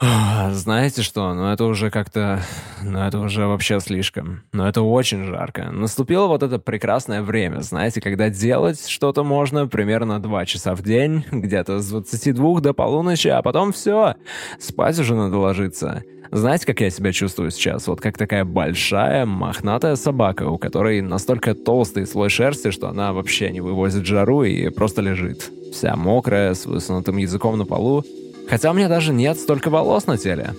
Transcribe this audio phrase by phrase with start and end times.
[0.00, 2.40] Знаете что, ну это уже как-то...
[2.82, 4.42] Ну это уже вообще слишком.
[4.52, 5.70] Но это очень жарко.
[5.70, 11.26] Наступило вот это прекрасное время, знаете, когда делать что-то можно примерно 2 часа в день,
[11.30, 14.14] где-то с 22 до полуночи, а потом все,
[14.58, 16.02] спать уже надо ложиться.
[16.32, 17.86] Знаете, как я себя чувствую сейчас?
[17.86, 23.50] Вот как такая большая, мохнатая собака, у которой настолько толстый слой шерсти, что она вообще
[23.50, 25.50] не вывозит жару и просто лежит.
[25.72, 28.04] Вся мокрая, с высунутым языком на полу,
[28.50, 30.54] Хотя у меня даже нет столько волос на теле.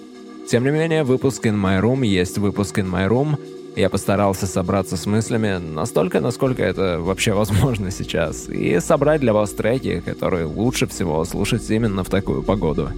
[0.50, 3.38] Тем не менее, выпуск In My Room есть выпуск In My Room.
[3.76, 9.52] Я постарался собраться с мыслями настолько, насколько это вообще возможно сейчас, и собрать для вас
[9.52, 12.90] треки, которые лучше всего слушать именно в такую погоду.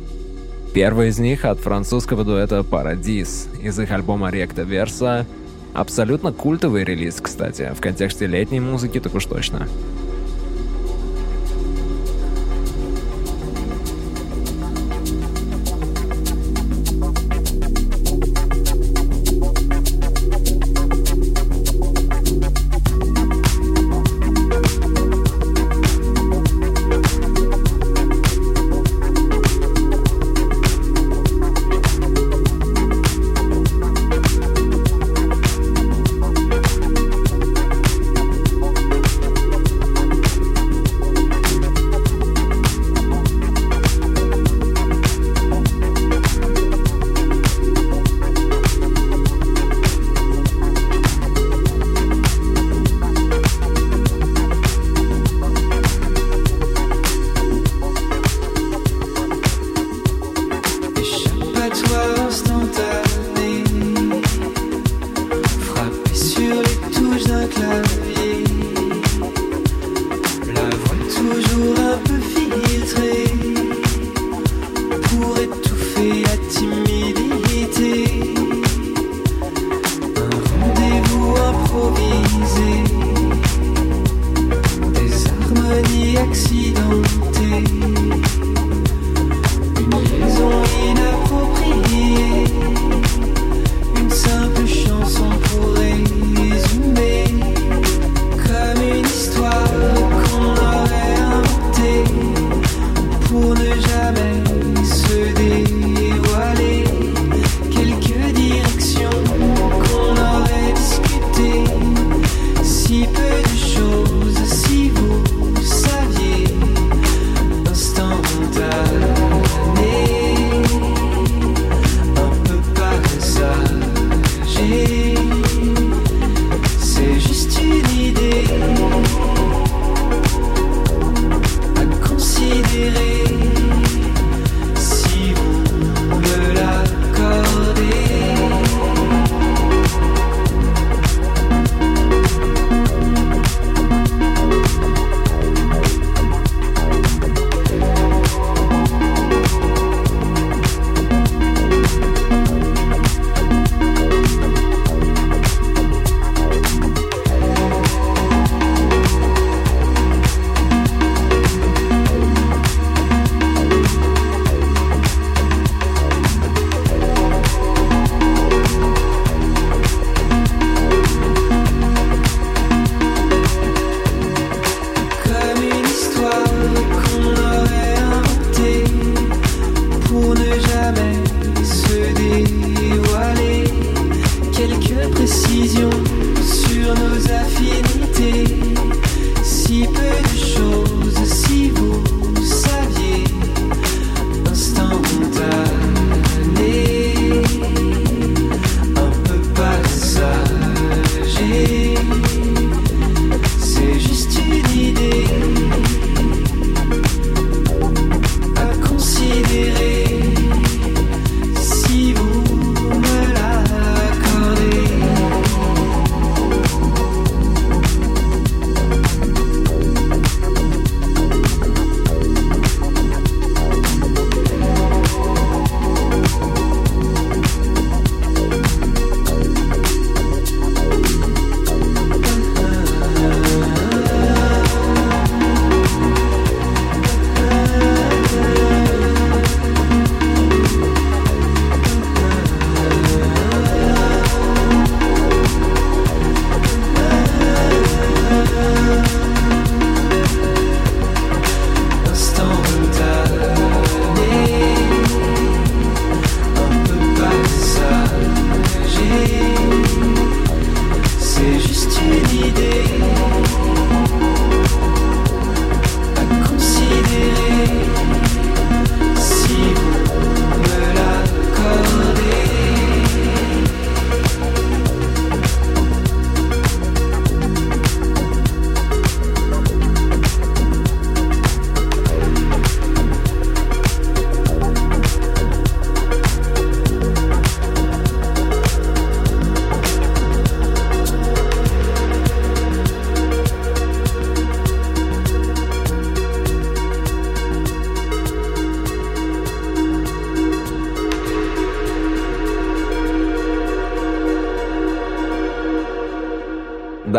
[0.75, 5.25] Первый из них от французского дуэта Paradis из их альбома Recta Versa.
[5.73, 9.67] Абсолютно культовый релиз, кстати, в контексте летней музыки так уж точно.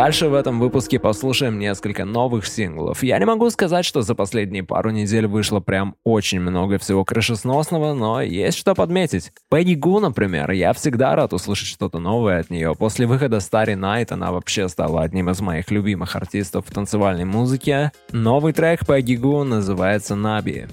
[0.05, 3.03] Дальше в этом выпуске послушаем несколько новых синглов.
[3.03, 7.95] Я не могу сказать, что за последние пару недель вышло прям очень много всего крышесносного,
[7.95, 9.33] но есть что подметить.
[9.51, 12.75] Пегги Гу, например, я всегда рад услышать что-то новое от нее.
[12.79, 17.91] После выхода Starry Night она вообще стала одним из моих любимых артистов в танцевальной музыке.
[18.13, 20.67] Новый трек Пегги Гу называется «Наби».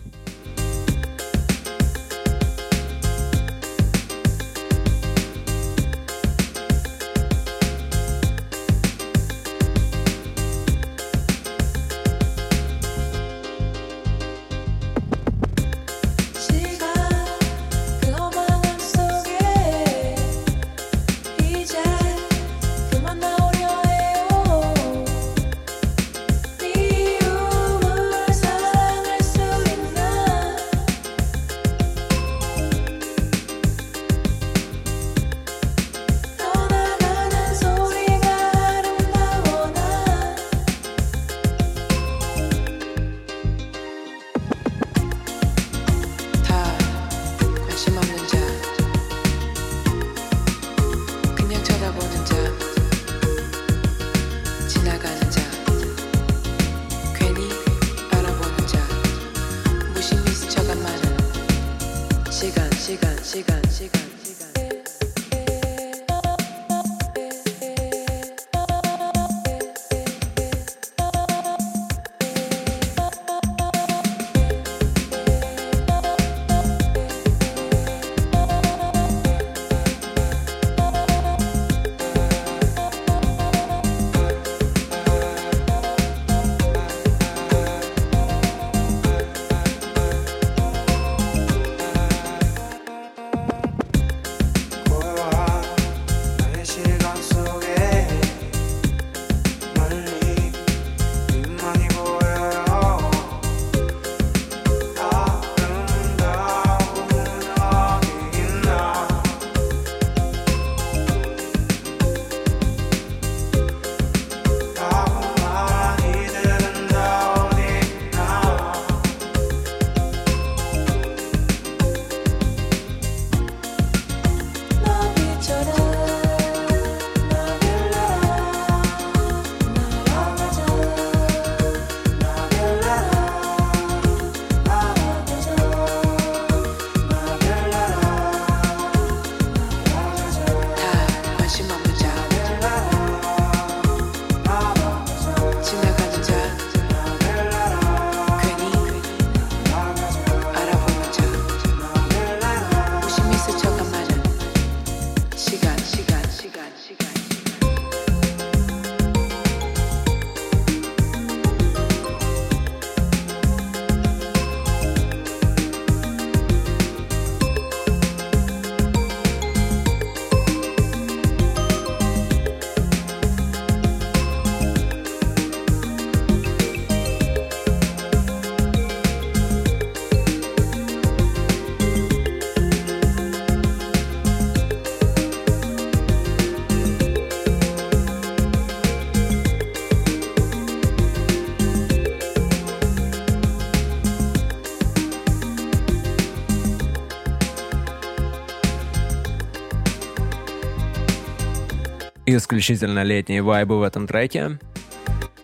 [202.41, 204.59] Исключительно летние вайбы в этом треке.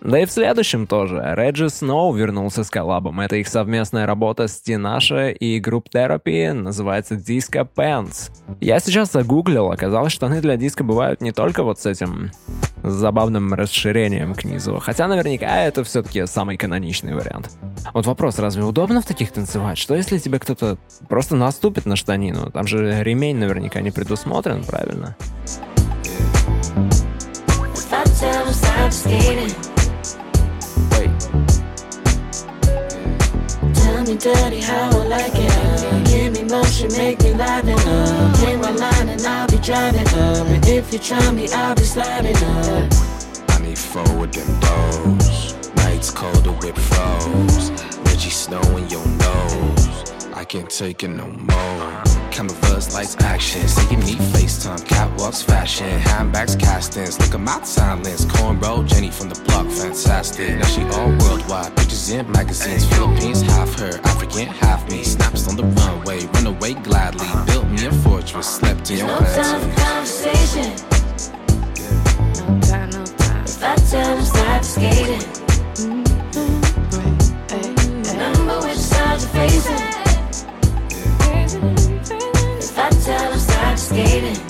[0.00, 1.34] Да и в следующем тоже.
[1.36, 3.20] Реджи Сноу вернулся с коллабом.
[3.20, 8.30] Это их совместная работа с Тинаша и групп Therapy, называется Disco Pants.
[8.60, 12.30] Я сейчас загуглил, оказалось, что они для диска бывают не только вот с этим
[12.82, 17.50] забавным расширением к низу, хотя наверняка это все-таки самый каноничный вариант.
[17.92, 19.78] Вот вопрос, разве удобно в таких танцевать?
[19.78, 20.78] Что если тебе кто-то
[21.08, 22.50] просто наступит на штанину?
[22.52, 25.16] Там же ремень наверняка не предусмотрен, правильно?
[28.90, 29.54] Stop skating.
[30.92, 31.10] Wait.
[33.74, 36.06] Tell me, daddy, how I like it.
[36.06, 38.36] Give me motion, make me liven up.
[38.36, 40.46] Play my line and I'll be driving up.
[40.46, 42.92] And if you try me, I'll be sliding up.
[43.48, 45.54] I need forward them doors.
[45.76, 47.70] Nights colder with froze.
[48.06, 49.04] Reggie Snow in your
[50.48, 52.02] can't take it no more.
[52.30, 53.68] Cameras, lights, action.
[53.68, 57.18] Say you need FaceTime, catwalks, fashion, handbags, castings.
[57.20, 58.24] Look at my talents.
[58.24, 60.58] Cornrow, Jenny from the block, fantastic.
[60.58, 62.86] Now she all worldwide, pictures in magazines.
[62.86, 65.04] Philippines, half her, African, half me.
[65.04, 67.26] Snaps on the runway, run away gladly.
[67.46, 70.72] Built me a fortress, slept in your no time for conversation.
[72.38, 73.44] No time, no time.
[73.44, 75.20] If I tell them stop skating.
[75.76, 76.58] Mm-hmm.
[78.10, 79.97] Remember which side you're facing.
[83.98, 84.47] navigating.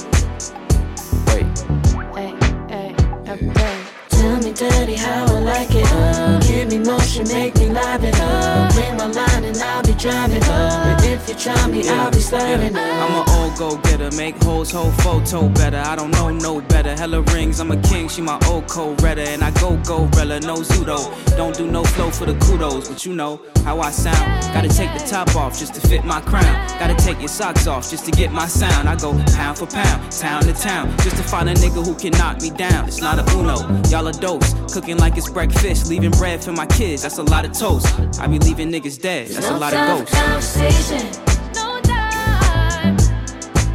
[6.79, 8.73] Uh, give me motion, make me live it up.
[8.73, 11.03] Hit my line and I'll be driving up.
[11.05, 12.83] if you try me, I'll be sliding up.
[12.83, 15.79] I'm an old go getter, make hoes whole photo better.
[15.79, 16.95] I don't know no better.
[16.97, 19.23] Hella rings, I'm a king, she my old co redder.
[19.23, 20.99] And I go go rella, no zudo.
[21.37, 24.43] Don't do no flow for the kudos, but you know how I sound.
[24.55, 26.55] Gotta take the top off just to fit my crown.
[26.79, 28.89] Gotta take your socks off just to get my sound.
[28.89, 32.13] I go pound for pound, town to town, just to find a nigga who can
[32.13, 32.87] knock me down.
[32.87, 33.57] It's not a uno,
[33.89, 34.55] y'all a dose.
[34.73, 37.03] Cooking like it's breakfast, leaving bread for my kids.
[37.03, 37.87] That's a lot of toast.
[38.21, 39.29] I be leaving niggas dead.
[39.29, 40.15] That's a lot of ghosts.
[40.15, 41.07] Conversation.
[41.55, 42.97] No time.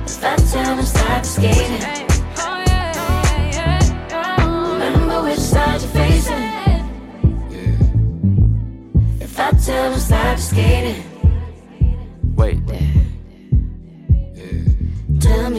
[0.05, 1.81] If I tell them stop skating.
[2.37, 2.63] Oh,
[4.79, 6.43] Remember which side you're facing.
[9.21, 11.03] If I tell them stop skating.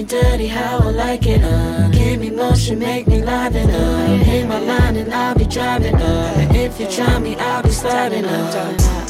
[0.06, 1.42] Dirty how I like it.
[1.42, 4.20] Uh, give me motion, make me live it up.
[4.20, 6.36] Hit my line and I'll be driving up.
[6.36, 9.03] And if you try me, I'll be sliding up.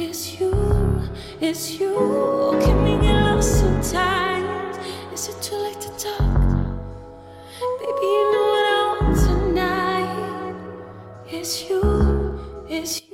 [0.00, 0.54] It's you,
[1.40, 3.66] it's you Keeping me lost so
[5.12, 6.38] Is it too late to talk?
[7.80, 10.54] Baby, you know what I want tonight
[11.28, 11.82] It's you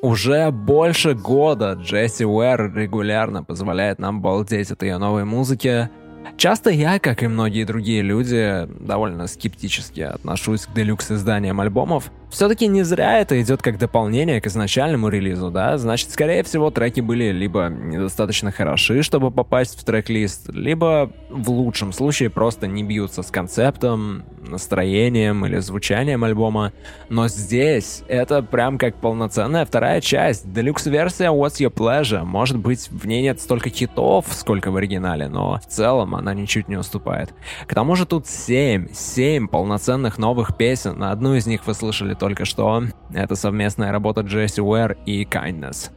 [0.03, 5.89] Уже больше года Джесси Уэр регулярно позволяет нам балдеть от ее новой музыки.
[6.37, 12.67] Часто я, как и многие другие люди, довольно скептически отношусь к делюкс изданиям альбомов— все-таки
[12.67, 15.79] не зря это идет как дополнение к изначальному релизу, да?
[15.79, 21.93] Значит, скорее всего, треки были либо недостаточно хороши, чтобы попасть в трек-лист, либо в лучшем
[21.93, 26.73] случае просто не бьются с концептом, настроением или звучанием альбома.
[27.09, 30.53] Но здесь это прям как полноценная вторая часть.
[30.53, 32.25] Делюкс-версия What's Your Pleasure.
[32.25, 36.67] Может быть, в ней нет столько хитов, сколько в оригинале, но в целом она ничуть
[36.67, 37.33] не уступает.
[37.69, 40.99] К тому же тут 7, 7 полноценных новых песен.
[40.99, 42.85] На одну из них вы слышали только что.
[43.13, 45.91] Это совместная работа Джесси Уэр и Kindness.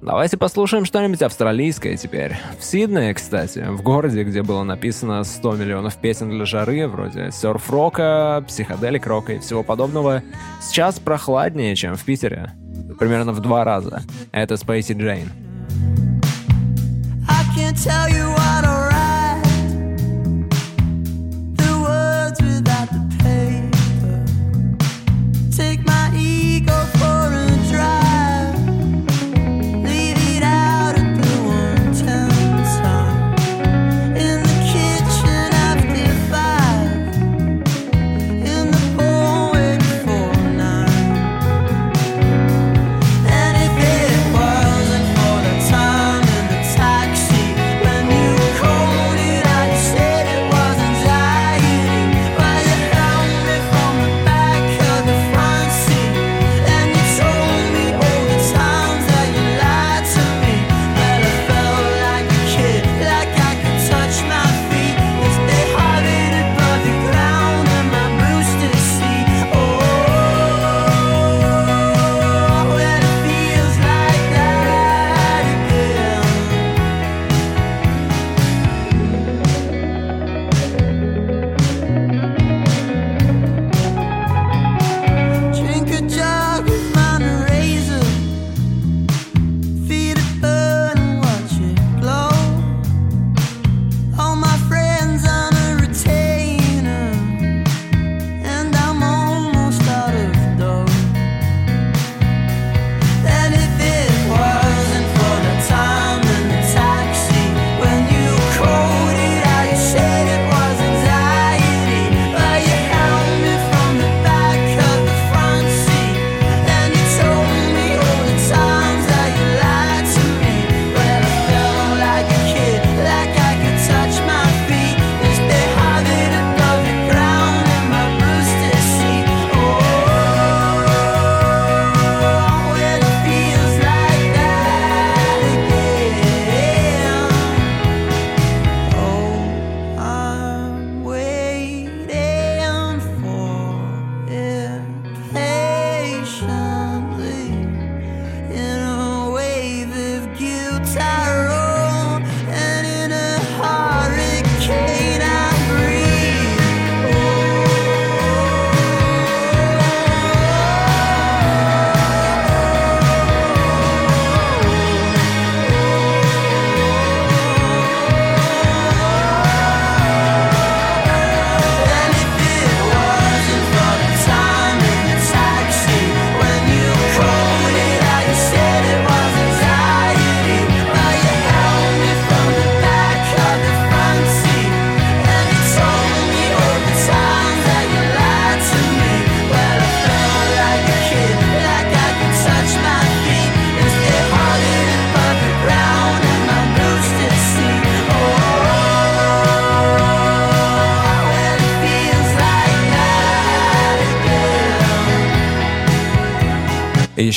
[0.00, 2.36] Давайте послушаем что-нибудь австралийское теперь.
[2.60, 8.44] В Сиднее, кстати, в городе, где было написано 100 миллионов песен для жары, вроде серф-рока,
[8.46, 10.22] психоделик-рока и всего подобного,
[10.62, 12.52] сейчас прохладнее, чем в Питере.
[13.00, 14.02] Примерно в два раза.
[14.30, 15.32] Это Спейси Джейн.
[17.28, 18.83] I can't tell you what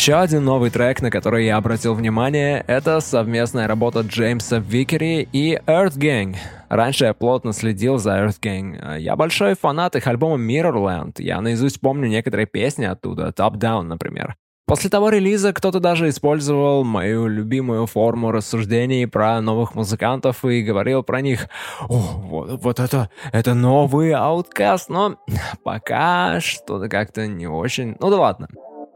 [0.07, 5.59] Еще один новый трек, на который я обратил внимание, это совместная работа Джеймса Викери и
[5.67, 6.37] Earth Gang.
[6.69, 9.01] Раньше я плотно следил за Earth Gang.
[9.01, 11.15] Я большой фанат их альбома Mirrorland.
[11.17, 14.37] Я наизусть помню некоторые песни оттуда, Top Down, например.
[14.65, 21.03] После того релиза кто-то даже использовал мою любимую форму рассуждений про новых музыкантов и говорил
[21.03, 21.49] про них
[21.81, 25.17] «О, вот, вот это, это новый ауткаст», но
[25.65, 27.97] пока что-то как-то не очень...
[27.99, 28.47] Ну да ладно.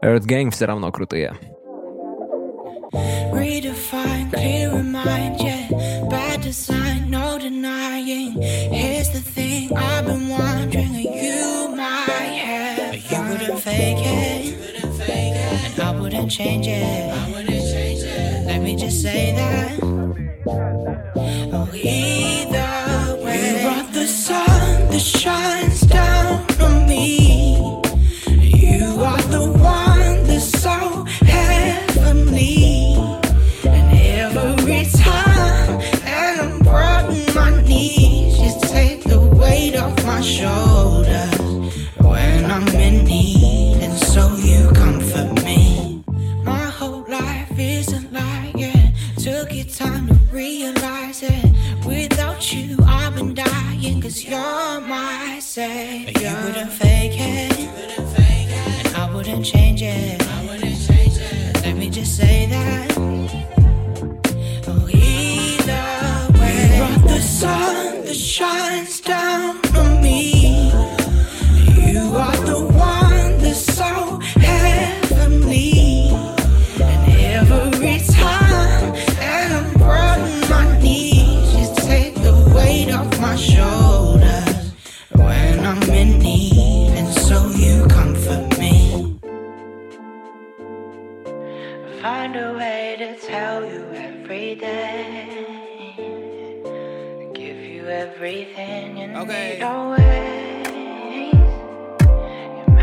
[0.04, 1.32] Earth Gang все равно крутые.
[3.32, 5.68] Redefine, clear in mind, yeah.
[6.10, 8.32] Bad design, no denying.
[8.42, 13.00] Here's the thing, I've been wondering, are you my head?
[13.10, 14.58] You wouldn't fake it,
[15.08, 17.12] and I wouldn't change it.
[18.46, 19.78] Let me just say that.
[21.54, 22.71] Oh, either.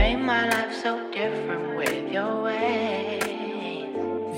[0.09, 3.21] Make my life so different with your ways.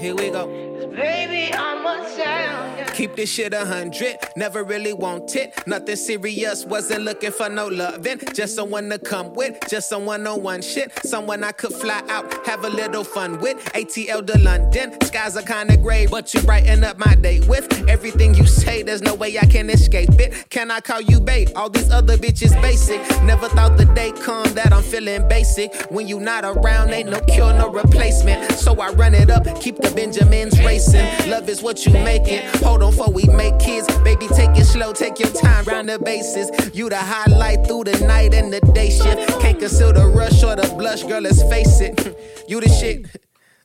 [0.01, 0.70] Here we go.
[0.95, 2.93] Baby, I'm a sound.
[2.93, 5.65] Keep this shit a hundred, never really want it.
[5.65, 8.19] Nothing serious, wasn't looking for no loving.
[8.33, 10.91] Just someone to come with, just someone on one shit.
[11.05, 13.57] Someone I could fly out, have a little fun with.
[13.73, 18.35] ATL to London, skies are kinda gray, but you brighten up my day with everything
[18.35, 18.83] you say.
[18.83, 20.49] There's no way I can escape it.
[20.49, 21.49] Can I call you babe?
[21.55, 22.99] All these other bitches basic.
[23.23, 25.73] Never thought the day come that I'm feeling basic.
[25.89, 28.51] When you not around, ain't no cure, no replacement.
[28.53, 31.29] So I run it up, keep the Benjamins racing chasing.
[31.29, 32.43] Love is what you make it.
[32.57, 33.87] Hold on for we make kids.
[33.99, 36.49] Baby, take it slow, take your time round the bases.
[36.73, 39.39] You the highlight through the night and the day shift.
[39.39, 42.17] Can't conceal the rush or the blush, girl, let's face it.
[42.47, 43.05] You the shit.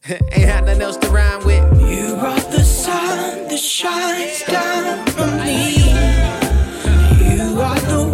[0.08, 1.64] Ain't had nothing else to rhyme with.
[1.80, 5.74] You brought the sun that shines down on me.
[7.34, 8.05] You are the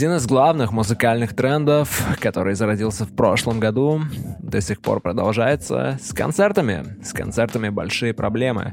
[0.00, 4.00] Один из главных музыкальных трендов, который зародился в прошлом году,
[4.38, 6.96] до сих пор продолжается с концертами.
[7.04, 8.72] С концертами большие проблемы.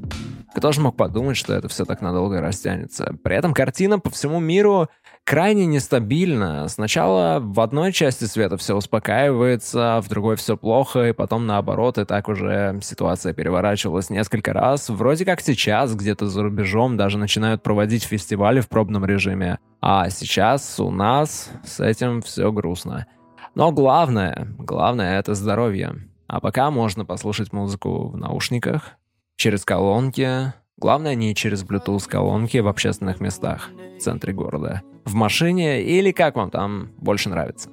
[0.58, 3.16] Кто же мог подумать, что это все так надолго растянется?
[3.24, 4.90] При этом картина по всему миру
[5.24, 6.68] крайне нестабильна.
[6.68, 12.06] Сначала в одной части света все успокаивается, в другой все плохо, и потом наоборот, и
[12.06, 14.90] так уже ситуация переворачивалась несколько раз.
[14.90, 19.60] Вроде как сейчас где-то за рубежом даже начинают проводить фестивали в пробном режиме.
[19.80, 23.06] А сейчас у нас с этим все грустно.
[23.54, 26.08] Но главное, главное это здоровье.
[26.26, 28.98] А пока можно послушать музыку в наушниках,
[29.38, 30.52] через колонки.
[30.78, 34.82] Главное не через Bluetooth колонки в общественных местах в центре города.
[35.06, 37.70] В машине или как вам там больше нравится.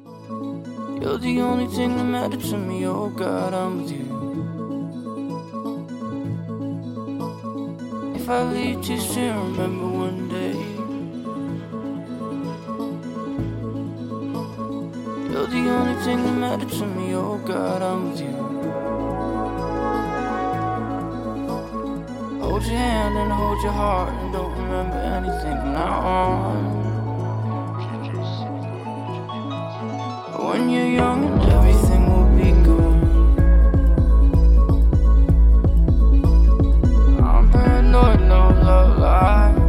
[1.00, 3.52] You're the only thing that matters to me, oh God,
[17.82, 18.28] I'm with you.
[18.40, 19.03] Oh.
[22.44, 26.58] Hold your hand and hold your heart and don't remember anything from now on.
[30.46, 33.00] When you're young, and everything will be good.
[37.24, 39.63] I'm paranoid, no love lie.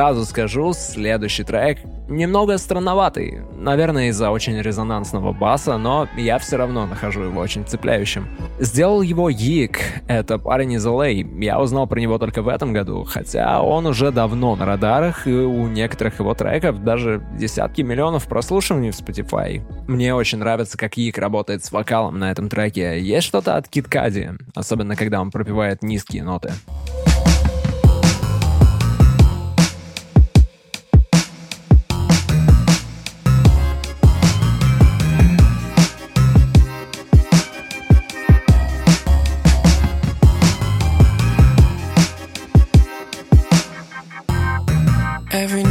[0.00, 3.42] Сразу скажу, следующий трек немного странноватый.
[3.54, 8.26] Наверное, из-за очень резонансного баса, но я все равно нахожу его очень цепляющим.
[8.58, 11.44] Сделал его Йик, это парень из LA.
[11.44, 15.32] Я узнал про него только в этом году, хотя он уже давно на радарах, и
[15.34, 19.60] у некоторых его треков даже десятки миллионов прослушиваний в Spotify.
[19.86, 22.98] Мне очень нравится, как Йик работает с вокалом на этом треке.
[22.98, 26.52] Есть что-то от Кит Кади, особенно когда он пропевает низкие ноты.
[45.40, 45.69] Every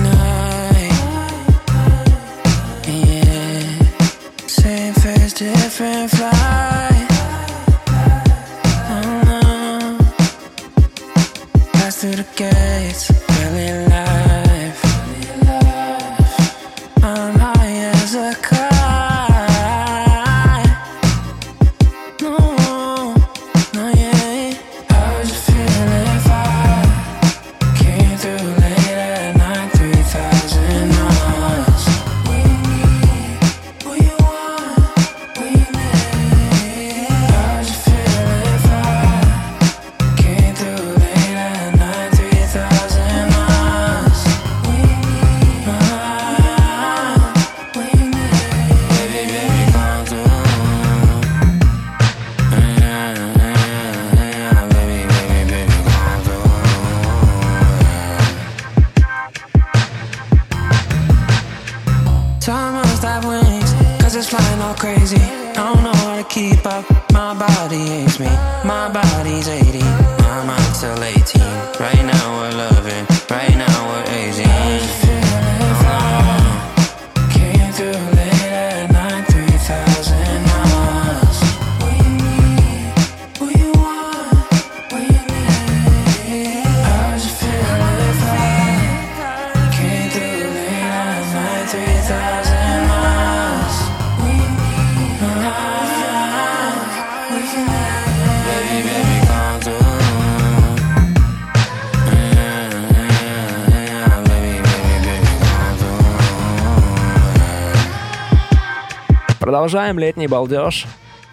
[109.49, 110.85] Продолжаем летний балдеж.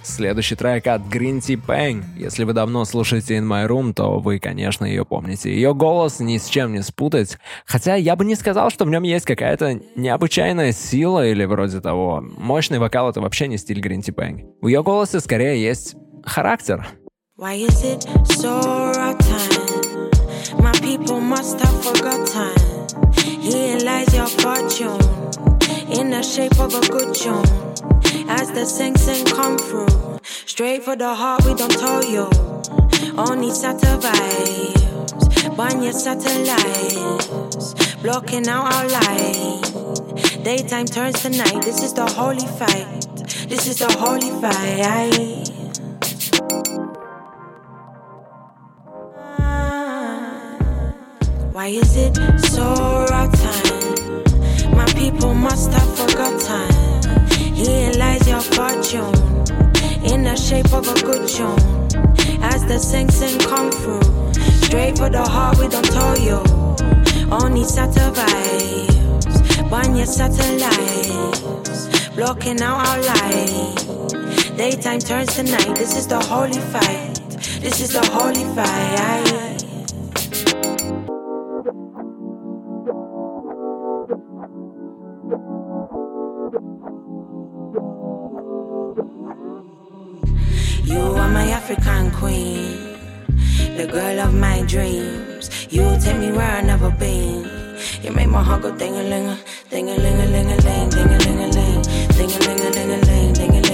[0.03, 2.03] Следующий трек от Green Tea Pang.
[2.17, 5.53] Если вы давно слушаете In My Room, то вы, конечно, ее помните.
[5.53, 7.37] Ее голос ни с чем не спутать.
[7.67, 12.25] Хотя я бы не сказал, что в нем есть какая-то необычайная сила или вроде того.
[12.39, 14.47] Мощный вокал— это вообще не стиль Green Tea Pang.
[14.63, 16.87] В ее голосе скорее есть характер.
[17.39, 18.95] Why is it so?
[20.59, 22.55] My people must have forgotten.
[23.43, 25.26] Here lies your fortune
[25.91, 27.45] in the shape of a good tune.
[28.29, 32.29] As the sing sing come through, straight for the heart, we don't tell you.
[33.17, 34.83] Only satellites,
[35.57, 39.63] burn your satellites, blocking out our light.
[40.43, 41.63] Daytime turns to night.
[41.63, 43.07] This is the holy fight.
[43.49, 45.51] This is the holy fight.
[51.53, 53.66] Why is it so rotten?
[54.87, 56.71] My people must have forgotten.
[57.55, 59.15] Here lies your fortune
[60.05, 61.59] in the shape of a good tune.
[62.41, 64.33] As the sing sing come through,
[64.63, 66.39] straight for the heart, we don't tell you.
[67.33, 74.57] Only satta vibes, burn your satellites, blocking out our light.
[74.57, 75.75] Daytime turns to night.
[75.75, 77.15] This is the holy fight.
[77.61, 79.56] This is the holy fight.
[93.97, 95.49] Girl of my dreams.
[95.71, 97.49] You take me where I've never been.
[98.03, 99.39] You make my heart go ding a ling a,
[99.71, 101.83] ding a ling a ling a ling, ding a ling a ling,
[102.17, 103.66] ding a ling a ling a ling, ding a ling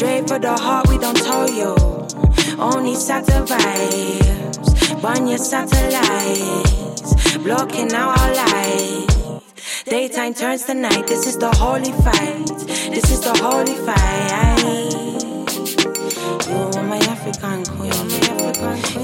[0.00, 1.76] straight for the heart, we don't tell you.
[2.58, 9.42] Only satta vibes, burn your satellites, blocking out our light.
[9.84, 11.06] Daytime turns to night.
[11.06, 12.46] This is the holy fight.
[12.94, 14.64] This is the holy fight.
[16.48, 18.08] You are my African queen.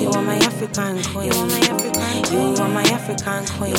[0.00, 1.26] You are my African queen.
[1.26, 2.32] You are my African queen.
[2.32, 3.76] You are my African queen.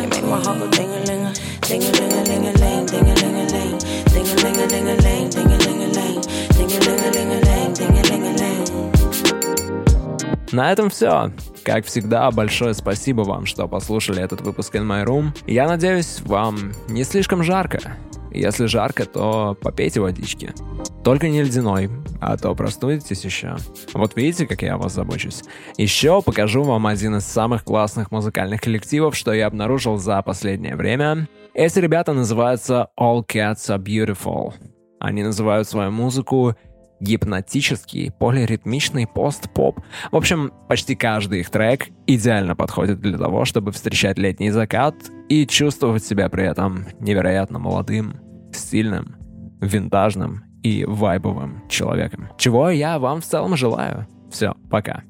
[0.00, 1.34] You make my heart go ding a ling
[1.70, 3.78] ding a ling a ling a ling, ding a ling a ling,
[4.10, 5.69] ding a ling a ling a ling, ding a ling
[10.52, 11.32] На этом все.
[11.64, 15.28] Как всегда, большое спасибо вам, что послушали этот выпуск In My Room.
[15.46, 17.96] Я надеюсь, вам не слишком жарко.
[18.32, 20.52] Если жарко, то попейте водички.
[21.04, 21.90] Только не ледяной,
[22.20, 23.56] а то простудитесь еще.
[23.94, 25.42] Вот видите, как я о вас забочусь.
[25.76, 31.28] Еще покажу вам один из самых классных музыкальных коллективов, что я обнаружил за последнее время.
[31.54, 34.52] Эти ребята называются All Cats Are Beautiful.
[35.00, 36.54] Они называют свою музыку
[37.00, 39.80] гипнотический, полиритмичный пост-поп.
[40.12, 44.94] В общем, почти каждый их трек идеально подходит для того, чтобы встречать летний закат
[45.28, 48.16] и чувствовать себя при этом невероятно молодым,
[48.52, 49.16] стильным,
[49.60, 52.28] винтажным и вайбовым человеком.
[52.36, 54.06] Чего я вам в целом желаю.
[54.30, 55.02] Все, пока.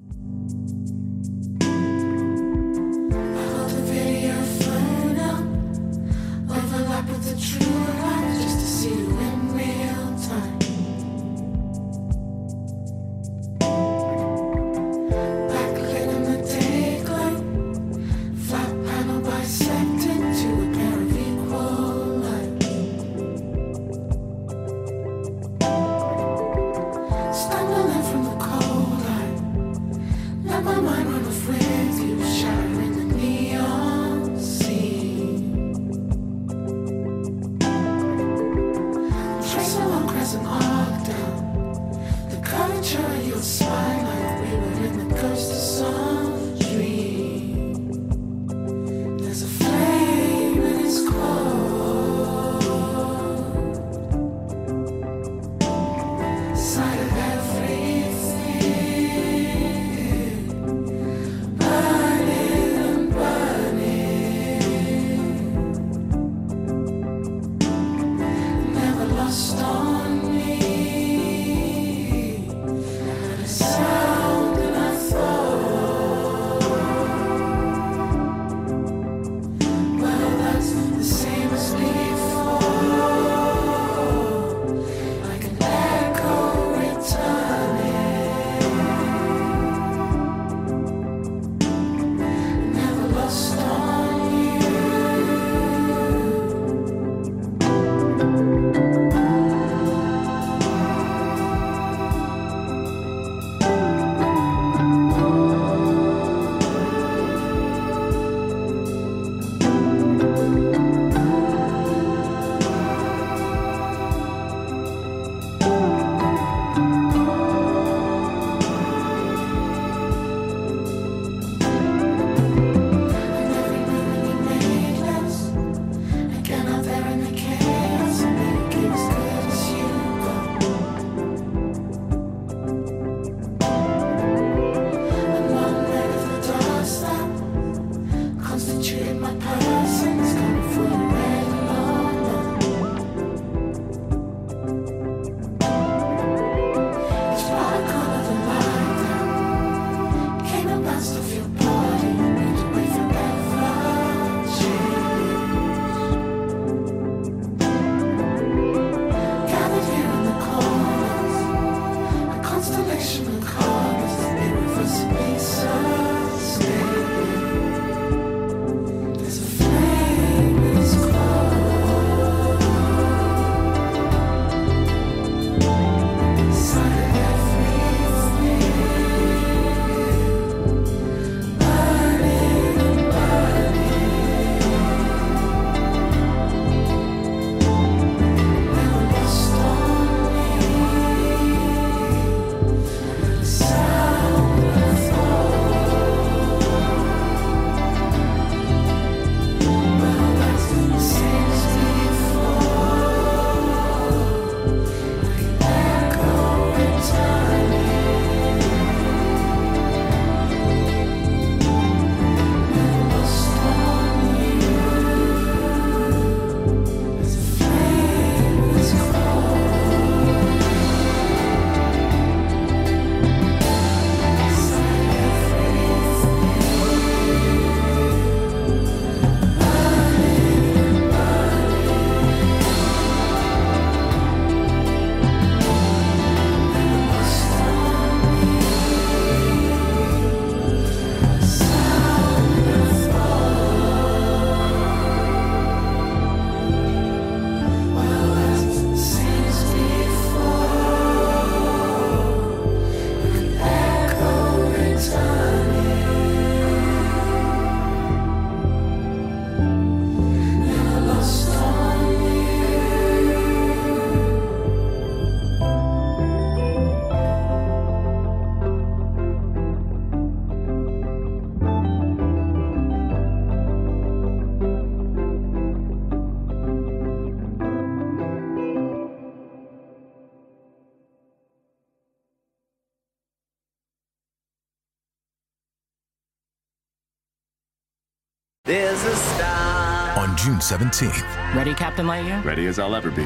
[290.71, 292.45] 17th, Ready, Captain Lightyear?
[292.45, 293.25] Ready as I'll ever be.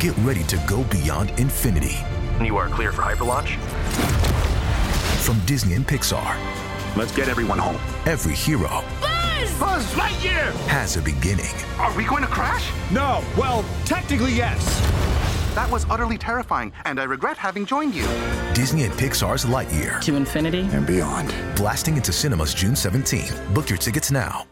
[0.00, 1.96] get ready to go beyond infinity.
[2.44, 3.56] You are clear for hyperlaunch.
[5.22, 6.34] From Disney and Pixar,
[6.96, 7.76] Let's get everyone home.
[8.06, 9.58] every hero Buzz!
[9.60, 10.50] Buzz Lightyear!
[10.66, 11.54] has a beginning.
[11.78, 12.72] Are we going to crash?
[12.90, 13.22] No.
[13.36, 14.58] Well, technically, yes.
[15.54, 18.06] That was utterly terrifying, and I regret having joined you.
[18.52, 20.00] Disney and Pixar's Lightyear.
[20.00, 21.32] To infinity And beyond.
[21.56, 23.54] Blasting into cinemas June 17th.
[23.54, 24.44] Book your tickets now.